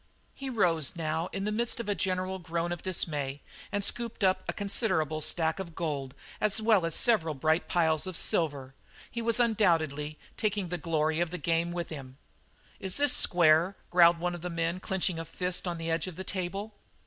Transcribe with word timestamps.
He 0.33 0.49
rose 0.49 0.95
now 0.95 1.29
in 1.31 1.45
the 1.45 1.51
midst 1.51 1.79
of 1.79 1.87
a 1.87 1.93
general 1.93 2.39
groan 2.39 2.71
of 2.71 2.81
dismay, 2.81 3.41
and 3.71 3.83
scooped 3.83 4.23
in 4.23 4.33
a 4.49 4.51
considerable 4.51 5.21
stack 5.21 5.59
of 5.59 5.75
gold 5.75 6.15
as 6.41 6.59
well 6.59 6.87
as 6.87 6.95
several 6.95 7.35
bright 7.35 7.67
piles 7.67 8.07
of 8.07 8.17
silver; 8.17 8.73
he 9.11 9.21
was 9.21 9.39
undoubtedly 9.39 10.17
taking 10.37 10.69
the 10.69 10.79
glory 10.79 11.19
of 11.19 11.29
the 11.29 11.37
game 11.37 11.71
with 11.71 11.89
him. 11.89 12.17
"Is 12.79 12.97
this 12.97 13.13
square?" 13.13 13.75
growled 13.91 14.17
one 14.17 14.33
of 14.33 14.41
the 14.41 14.49
men 14.49 14.79
clenching 14.79 15.17
his 15.17 15.27
fist 15.27 15.67
on 15.67 15.77
the 15.77 15.91
edge 15.91 16.07
of 16.07 16.15
the 16.15 16.23
table. 16.23 16.73